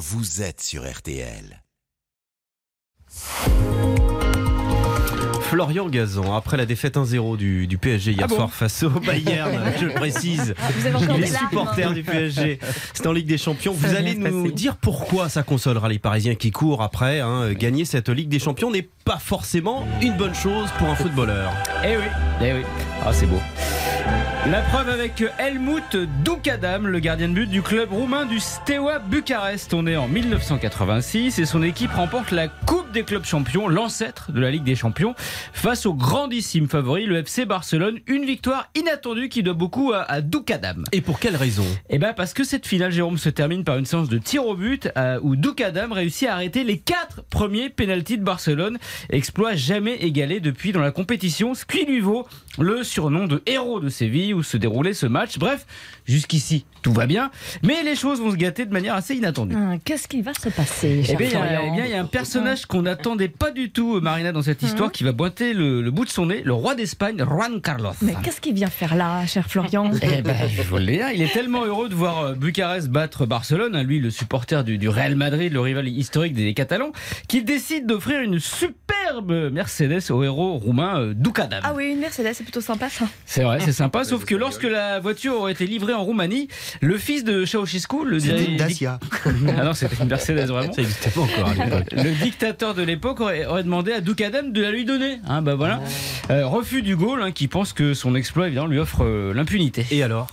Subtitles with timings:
[0.00, 1.62] vous êtes sur RTL.
[5.42, 8.88] Florian Gazan, après la défaite 1-0 du, du PSG hier Ah bon soir face au
[8.90, 12.60] Bayern, je le précise, Vous avez encore les supporters du PSG,
[12.94, 13.74] c'est en Ligue des Champions.
[13.78, 14.54] Ça Vous allez nous passer.
[14.54, 17.20] dire pourquoi ça consolera les Parisiens qui courent après.
[17.20, 17.52] hein.
[17.52, 21.52] Gagner cette Ligue des Champions n'est pas forcément une bonne chose pour un footballeur.
[21.84, 22.04] Eh oui,
[22.42, 22.62] eh oui.
[23.04, 23.40] Ah, c'est beau.
[24.46, 29.74] La preuve avec Helmut Doukadam, le gardien de but du club roumain du Steaua Bucarest.
[29.74, 34.40] On est en 1986 et son équipe remporte la Coupe des clubs champions, l'ancêtre de
[34.40, 35.14] la Ligue des champions,
[35.52, 37.98] face au grandissime favori, le FC Barcelone.
[38.06, 40.84] Une victoire inattendue qui doit beaucoup à, à Doukadam.
[40.92, 41.64] Et pour quelle raison?
[41.88, 44.54] Eh ben parce que cette finale, Jérôme, se termine par une séance de tir au
[44.54, 48.78] but euh, où Doukadam réussit à arrêter les quatre premiers pénaltys de Barcelone,
[49.10, 52.26] exploit jamais égalé depuis dans la compétition, ce qui lui vaut
[52.58, 55.38] le surnom de héros de Séville où se déroulait ce match.
[55.38, 55.66] Bref,
[56.06, 57.30] jusqu'ici, tout va bien,
[57.62, 59.54] mais les choses vont se gâter de manière assez inattendue.
[59.54, 61.84] Hum, Qu'est-ce qui va se passer Eh cher bien, il y a- Florian eh bien,
[61.86, 64.88] il y a un personnage qu'on n'attendait pas du tout, euh, Marina, dans cette histoire,
[64.88, 64.92] Mhm.
[64.92, 67.92] qui va pointer le, le bout de son nez, le roi d'Espagne, Juan Carlos.
[68.02, 71.10] Mais qu'est-ce qu'il vient faire là, cher Florian Eh ben, je vous le dis, hein,
[71.14, 74.78] il est tellement heureux de voir euh, Bucarest battre Barcelone, hein, lui le supporter du,
[74.78, 76.92] du Real Madrid, le rival historique des Catalans,
[77.28, 78.38] qu'il décide d'offrir une
[79.20, 81.60] superbe Mercedes au héros roumain euh, Doukadam.
[81.62, 83.06] Ah oui, une Mercedes, c'est plutôt sympa ça.
[83.26, 86.48] C'est vrai, c'est sympa, sauf que lorsque la voiture aurait été livrée en Roumanie,
[86.80, 88.18] le fils de Ceausescu, le
[88.56, 88.98] Dacia.
[89.58, 90.72] Ah non, c'était une Mercedes vraiment.
[90.72, 91.92] Ça n'existait pas encore à l'époque.
[91.92, 95.18] Le dictateur de l'époque aurait, aurait demandé à Doukadam de la lui donner.
[95.26, 95.80] Hein, bah voilà.
[96.30, 99.86] Euh, refus du Gaulle, hein, qui pense que son exploit évidemment, lui offre euh, l'impunité.
[99.90, 100.28] Et alors?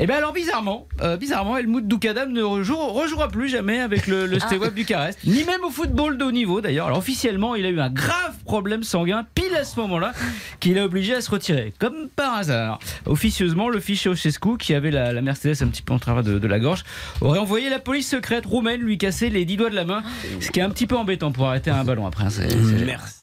[0.00, 4.26] Et bien alors bizarrement, euh, bizarrement, Helmut Doukadam ne rejouera, rejouera plus jamais avec le,
[4.26, 6.86] le Steaua Bucarest, ni même au football de haut niveau d'ailleurs.
[6.86, 10.12] Alors officiellement, il a eu un grave problème sanguin pile à ce moment-là
[10.60, 12.78] qu'il a obligé à se retirer, comme par hasard.
[13.06, 16.38] Officieusement, le fichier Ceausescu, qui avait la, la Mercedes un petit peu en travers de,
[16.38, 16.84] de la gorge,
[17.20, 20.04] aurait envoyé la police secrète roumaine lui casser les dix doigts de la main,
[20.40, 22.24] ce qui est un petit peu embêtant pour arrêter un ballon après.
[22.24, 23.17] hein, c'est- c'est- Merci.